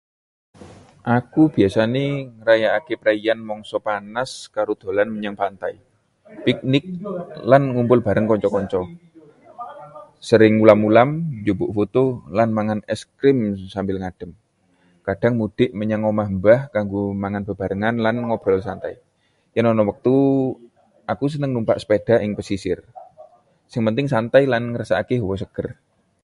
Aku 1.17 1.41
biasane 1.55 2.05
ngrayakake 2.39 2.95
preian 3.03 3.39
mangsa 3.49 3.77
panas 3.87 4.29
karo 4.55 4.73
dolan 4.83 5.07
menyang 5.15 5.35
pantai, 5.41 5.73
piknik, 6.45 6.85
lan 7.49 7.63
ngumpul 7.73 7.99
bareng 8.07 8.25
kanca-kanca. 8.31 8.79
Sering 10.29 10.53
ulam-ulan, 10.63 11.09
njupuk 11.41 11.69
foto, 11.77 12.03
lan 12.37 12.49
mangan 12.57 12.81
es 12.93 13.01
krim 13.19 13.37
sambil 13.75 13.95
ngadem. 14.01 14.31
Kadhang 15.05 15.35
mudik 15.39 15.69
menyang 15.79 16.01
omah 16.09 16.29
mbah 16.37 16.59
kanggo 16.75 17.01
mangan 17.23 17.43
bebarengan 17.47 17.95
lan 18.05 18.15
ngobrol 18.27 18.59
santai. 18.67 18.93
Yen 19.55 19.69
ana 19.69 19.83
wektu, 19.89 20.15
aku 21.11 21.25
seneng 21.33 21.51
numpak 21.53 21.77
sepedha 21.81 22.15
ing 22.25 22.31
pesisir. 22.37 22.79
sing 23.71 23.81
penting 23.87 24.07
santai 24.13 24.43
lan 24.51 24.63
ngrasakake 24.73 25.15
hawa 25.21 25.35
seger. 25.43 25.67